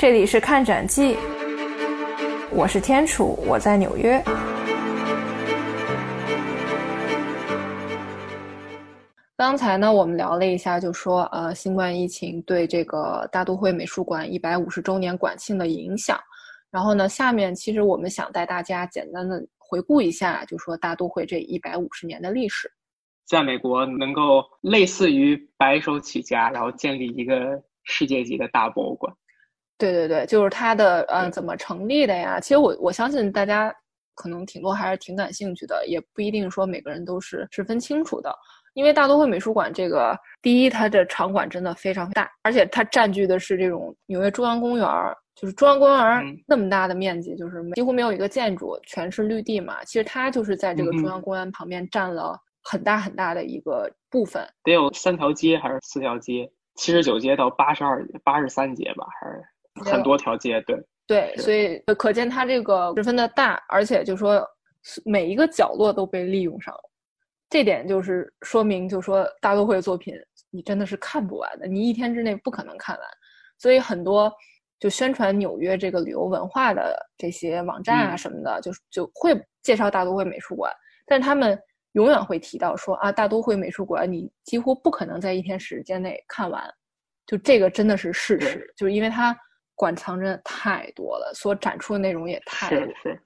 [0.00, 1.14] 这里是看展记，
[2.50, 4.18] 我是天楚，我在纽约。
[9.36, 16.18] 刚才呢，我们聊了一下，就说呃，新冠疫情对这个大都会美术馆一百五十周年馆庆的影响。
[16.70, 22.72] 然后呢，下面其实我们想带大家简单的回顾一下，就说大都会这一百五十年的历史。
[23.26, 29.14] 在美国能够类似于白手起家，然后建立一个世界级的大博物馆。
[29.80, 32.38] 对对对，就是它的呃怎么成立的呀？
[32.38, 33.74] 其实我我相信大家
[34.14, 38.30] 可能挺多还是挺感兴趣的，也不一定说每个人都是十分清楚的。
[38.74, 44.86] 因为大都会美术馆这个，第一它的场馆真的非常大，而且它占据的是这种纽约中央公园，
[45.34, 49.82] 就是中央公园那么大的面积，就是几乎没有一个建筑，全是绿地嘛。
[49.84, 56.48] 其实它就是在这个中央公园旁边占了很大很大的一个部分，得有三条街还是四条街？
[56.76, 59.42] 七十九街到八十二、八十三街吧，还是？
[59.84, 64.46] 很多条街，对对，所以可见它这个十分的大，而且就说
[65.04, 66.90] 每一个角落都被利用上了，
[67.48, 70.14] 这点就是说明，就说大都会作品
[70.50, 73.04] 你真的是看不完的，你一天之内不可能看完。
[73.58, 74.32] 所以很多
[74.78, 80.72] 就宣传纽约这个旅游文化的这些网站啊什么的，就就会介绍大都会美术馆，
[81.06, 81.58] 但是他们
[81.94, 86.62] 永远会提到说啊，大都会美术馆你几乎不可能在一天时间内看完，
[87.26, 89.36] 就这个真的是事实，就是因为它。
[89.80, 92.86] 馆藏真的太多了，所展出的内容也太多。
[92.86, 93.20] 是是，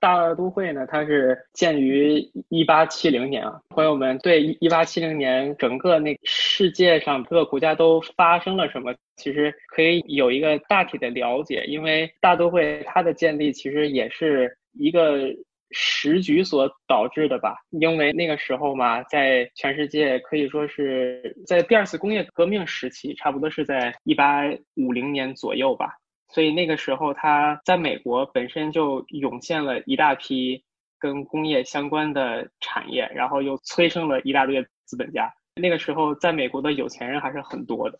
[0.00, 3.60] 大都会呢，它是建于一八七零年啊。
[3.68, 11.64] 朋友们对一八七零年整个那世界上各个国家都发生了什么，其实可以有一个大体的了解。
[11.68, 15.32] 因为大都会它的建立其实也是一个。
[15.72, 24.42] 时局所导致的吧，因为那个时候嘛，在全世界可以说是在第二次工业革命时期，差不多是在一八
[24.76, 25.96] 五零年左右吧。
[26.28, 30.64] 所以那个时候，它在美国本身就涌现了一大批
[30.98, 35.32] 跟工业相关的产业，然后又催生了一大堆资本家。
[35.56, 37.98] 那个时候，在美国的有钱人还是很多的。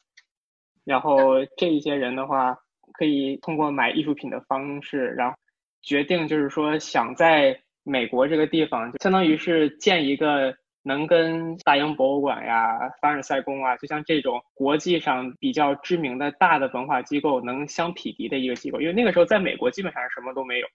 [0.84, 2.56] 然后这一些人的话，
[2.94, 5.36] 可以通过买艺术品的方式，然后。
[5.82, 10.54] 决定就是说，想在美国这个地方，就相当于是建一个
[10.84, 18.80] 能跟大英博物馆呀、凡尔赛宫啊，就像这种国际上比较知名的大的文化机构能相匹敌的一个机构。
[18.80, 20.66] 因为那个时候在美国基本上什么都没有，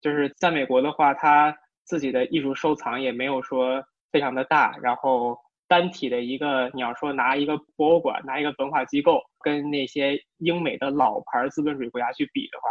[0.00, 3.82] 就是在美国的话，他自己的艺术收藏也没有说
[4.12, 5.36] 非常的大，然后
[5.66, 12.68] 单体的一个你要说拿一个博物馆、拿一个文化机构跟那些英美的老牌资本主义国家去比的话。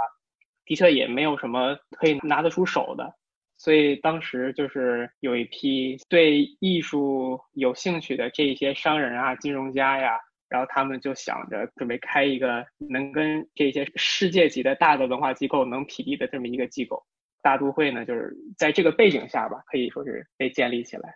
[0.66, 3.14] 的确也没有什么可以拿得出手的，
[3.58, 10.20] 所以当时就是有一批对艺术有兴趣的这些商人啊、金融家呀，
[10.50, 17.04] 然后他们就想着准备开一个能跟这些世界级的大的文化机构能匹敌的这么一个机构。
[17.42, 21.14] 大都会呢，就是在这个背景下吧，可以说是被建立起来。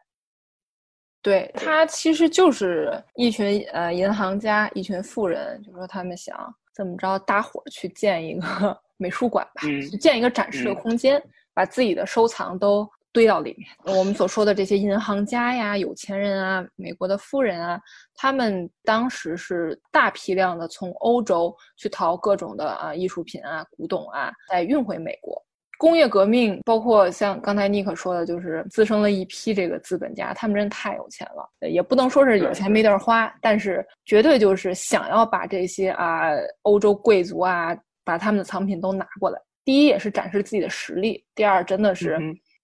[1.21, 8.81] 对，它其实就是一群呃银行家、一群富人，就说他们想怎么着，搭伙儿去建一个。
[8.97, 9.61] 美术馆吧，
[9.99, 11.21] 建一个展示的空间，
[11.53, 13.97] 把自己的收藏都堆到里面。
[13.97, 17.79] 我们所说的这些银行家呀、有钱人啊、美国的富人啊，
[18.15, 25.41] 他们当时是大批量的从欧洲去淘各种的啊艺术品啊、古董啊，再运回美国。
[25.79, 36.31] 工业革命包括像刚才尼克说的，就是滋生了一批这个资本家，他们真太有钱了，也不能说是有钱没地儿花，但是绝对就是想要把这些啊
[36.63, 37.77] 欧洲贵族啊。
[38.07, 42.17] 把他们的藏品都拿过来，第一也是展示自己的实力，第二真的是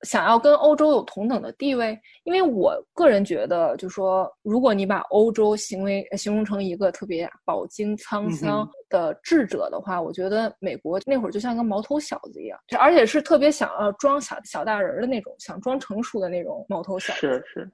[0.04, 2.00] 想要跟欧洲有同等的地位。
[2.24, 17.20] 因为我个人觉得，就说如果你把欧洲行为形容成一个特别饱经沧桑的智者的话，我觉得美国那会儿就像个毛头小子一样，而且是特别想要装小小大人的那种，想装成熟的那种毛头小子。
[17.20, 17.70] 是是。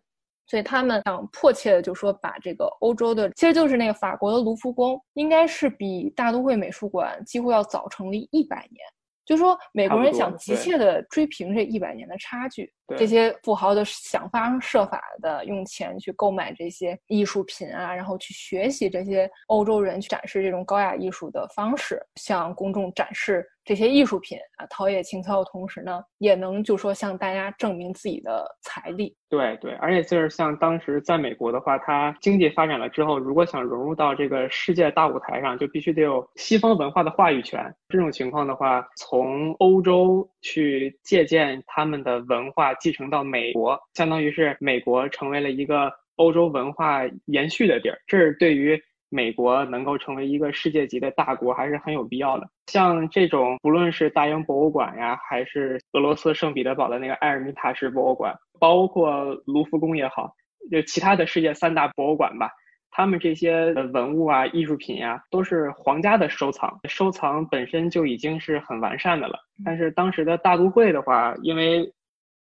[0.50, 8.82] 所以他们想迫切的就说把这个欧洲的，其实就是那个法国的卢浮宫，应该是比大都会美术馆几乎要早成立一百年。
[9.26, 23.48] 就说美国人想急切的追平这一百年的差距，这些富豪的想方设法的用钱去购买这些艺术品啊，然后去学习这些欧洲人去展示这种高雅艺术的方式，向公众展示。
[23.70, 29.16] 这些艺术品啊，陶冶情操的同时呢，也能就说向大家证明自己的财力。
[29.30, 37.64] 对对，而且就是像当时在美国的话，它经济发展了之后，如果想融入到这个世界大舞台上，就必须得有西方文化的话语权。
[37.90, 48.00] 这种情况的话，从欧洲去借鉴他们的文化，继承到美国，相当于是美国成为了一个欧洲文化延续的地儿。
[48.08, 52.48] 这是对于美国能够成为一个世界级的大国，还是很有必要的。
[52.68, 60.32] 像这种，不论是大英博物馆呀，还是俄罗斯圣彼得堡的那个埃尔米塔什博物馆，包括卢浮宫也好，
[60.72, 62.52] 就其他的世界三大博物馆吧，
[62.92, 69.40] 他们这些文物啊、艺术品呀，都是皇家的收藏，收藏本身就已经是很完善的了。
[69.66, 71.92] 但是当时的大都会的话，因为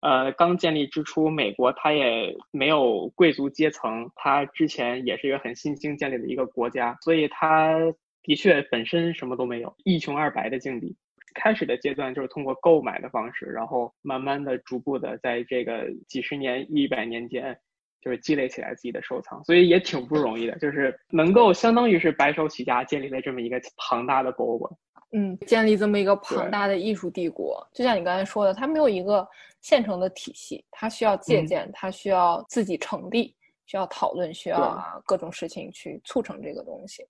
[0.02, 7.76] 呃，刚建立之初，美国它也没有贵族阶层，它之前也是一个很新兴建立的一个国家，所以它
[8.22, 10.96] 的确本身什么都没有，一穷二白的境地。
[11.34, 17.56] 开始的阶段就是通过购买的方式，然后慢慢的、逐步的，在这个几十年、一百年间，
[18.02, 24.72] 就是积累起来自己的收藏，所以也挺不容易的，就是能够相当于是白手起家建立了这么一个庞大的博物馆。
[25.14, 29.26] 嗯，建立这么一个庞大的艺术帝国，就像你刚才说的，它没有一个
[29.62, 33.34] 现成的体系，它需要借鉴，它需要自己成立，
[33.66, 37.08] 需要讨论，需要各种事情去促成这个东西。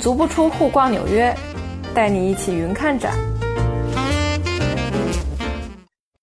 [0.00, 1.32] 足不出户逛纽约，
[1.94, 3.14] 带你一起云看展。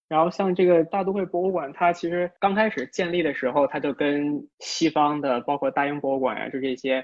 [0.09, 7.01] 然后像这个大都会博物馆，它其实刚开始建立的时候，它就跟西方的，包括大英博物馆啊，就这些。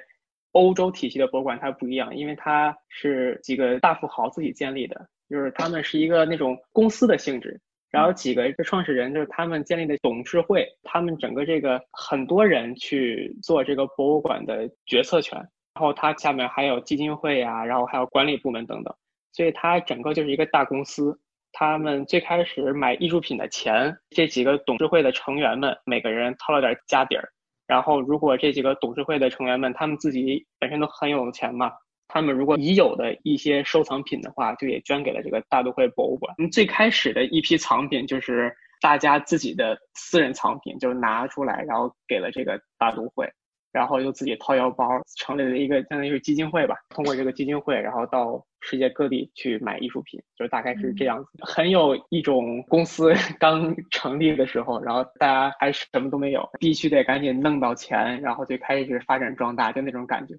[0.57, 7.61] 欧洲体系的博物馆它不一样，因为它是几个大富豪自己建立的，就是他们是一个那种公司的性质，
[7.91, 15.37] 然后几个创始人就是他们建立的董事会，他们整个这个很多人去做这个博物馆的决策权，
[15.75, 18.95] 然后它下面还有基金会呀，然后还有管理部门等等，
[19.33, 21.19] 所以它整个就是一个大公司。
[21.53, 27.29] 他们最开始买艺术品的钱，这几个董事会的成员们每个人掏了点家底儿。
[27.67, 31.71] 然后，如果这几个董事会的成员们他们自己本身都很有钱嘛，
[32.07, 36.33] 他们如果已有的一些收藏品的话，就也捐给了这个大都会博物馆。
[36.51, 43.29] 最开始的一批藏品就是大家自己的私人藏品，就拿出来，然后给了这个大都会。
[43.73, 44.87] 然后又自己掏腰包，
[45.17, 46.75] 成立了一个相当于是基金会吧。
[46.89, 51.29] 通过这个基金会，然后到世界各地去买艺术品，就是大概是这样子。
[51.39, 60.35] 很有一种公司 刚成立的时候，然后大家还什么都没有，必须得赶紧弄到钱，然后就开始发展壮大，就那种感觉。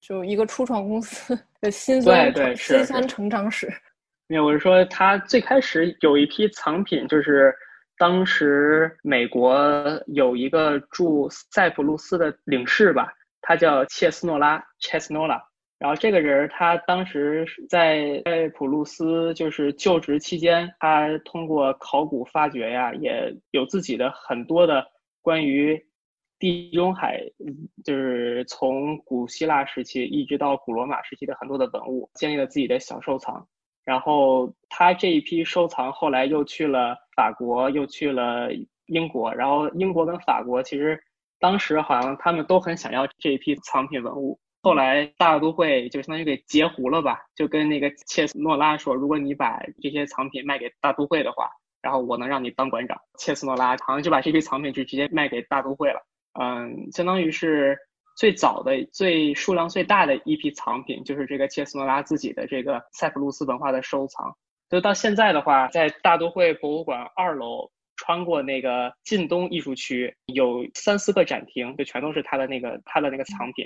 [0.00, 3.66] 就一个初创公司 的辛酸辛酸成长史。
[4.28, 7.54] 没有，我是说，他最开始有一批藏品，就是。
[7.98, 9.62] 当时美国
[10.06, 13.12] 有一个驻塞浦路斯的领事吧，
[13.42, 15.38] 他叫切斯诺拉 （Chesnola）。
[15.80, 24.86] 然后这个人他当时在在普鲁斯就是就职期间，他通过考古发掘呀，也有自己的很多的
[25.22, 25.82] 关于
[26.38, 27.18] 地中海，
[27.82, 33.48] 就是从古希腊时期一直到古罗马时期的很多的文物，建立了自己的小收藏。
[33.82, 38.50] 然后他这一批收藏后来又去了法国，又去了
[38.84, 39.34] 英国。
[39.34, 41.02] 然后英国跟法国其实
[41.38, 44.38] 当时好像他们都很想要这一批藏品文物。
[44.62, 53.00] 后来大都会就相当于给截胡了吧，就跟那个切斯诺拉说，如果你把这些藏品卖给大都会的话，然后我能让你当馆长。
[53.18, 56.00] 切斯诺拉好像就把这批藏品就直接卖给大都会了。
[56.40, 57.78] 嗯，相当于是。
[58.16, 64.36] 最早的、最数量最大的一批藏品，就是这个切斯诺拉自己的这个塞浦路斯文化的收藏。
[64.68, 73.64] 就到现在的话，在大都会博物馆二楼，穿过那个近东艺术区，有三四个展厅，就全都是他的那个他的那个藏品。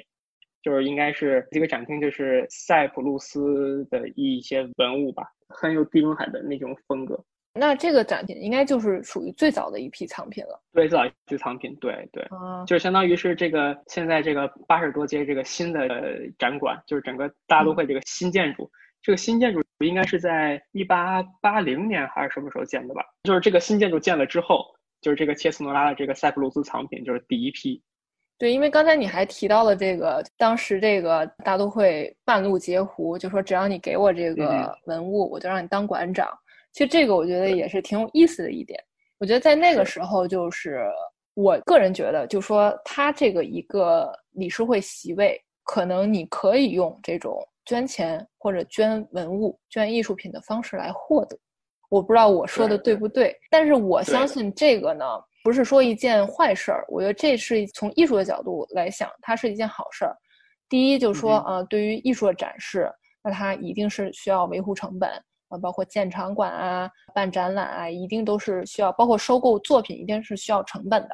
[0.64, 7.22] 就是应该是这个展厅，就是塞浦路斯的一些文物吧，很有地中海的那种风格。
[7.52, 10.58] 那这个展品应该就是属于最早的一批藏品了。
[10.72, 12.26] 最早一批藏品，对对，
[12.66, 15.88] 就是相当于是这个现在这个八十多街这个新的
[16.38, 18.68] 展馆，就是整个大都会这个新建筑。
[19.02, 23.04] 这个新建筑应该是在一八八零年还是什么时候建的吧？
[23.24, 24.64] 就是这个新建筑建了之后，
[25.02, 27.82] 就是这个切斯诺拉的这个塞浦路斯藏品就是第一批。
[28.44, 36.28] 对，因为刚才你还提到了这个，当时这个大都会半路截胡，就说只要你给我这个文物，我就让你当馆长。
[36.70, 38.78] 其实这个我觉得也是挺有意思的一点。
[39.16, 40.84] 我觉得在那个时候，就是
[41.32, 51.38] 我个人觉得，就说他这个一个理事会席位，可能你可以用这种捐钱或者捐文物、捐艺术品的方式来获得。
[51.88, 55.06] 我不知道我说的对不对，但是我相信这个呢，
[55.44, 56.84] 不是说一件坏事儿。
[56.88, 60.16] 我觉得这是从艺术的角度来想，它是一件好事儿。
[60.68, 62.90] 第一，就是说，呃，对于艺术的展示，
[63.22, 65.08] 那它一定是需要维护成本。
[65.62, 71.10] 包括建场馆啊、办展览啊，一定都是需要，包括收购作品，一定是需要成本的。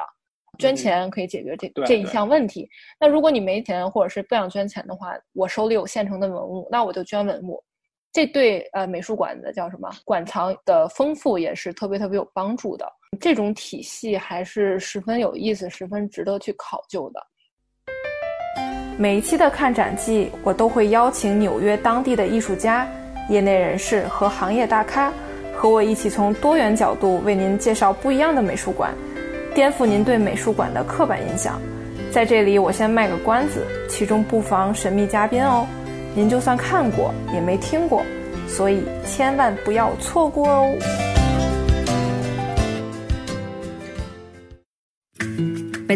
[0.59, 2.67] 捐钱可以解决这这一项问题。
[2.99, 7.63] 那如果你没钱，或者是不想捐钱的话，我手里有现成的文物，那我就捐文物。
[8.13, 12.91] 这对呃美术馆的叫什么馆藏的丰富也是特别特别有帮助的。
[13.19, 17.21] 这种体系还是十分有意思，十分值得去考究的。
[18.97, 22.87] 每一期的看展季，我都会邀请纽约当地的艺术家、
[23.29, 25.13] 业内人士和行业大咖，
[25.53, 28.95] 和我一起从多元角度为您介绍不一样的美术馆，
[29.55, 31.61] 颠覆您对美术馆的刻板印象。
[32.13, 35.67] 在这里，我先卖个关子，其中不妨神秘嘉宾哦。
[36.15, 38.05] 您就算看过，也没听过，
[38.47, 41.10] 所以千万不要错过哦。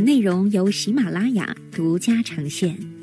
[0.05, 2.94] 内容由喜马拉雅独家呈现。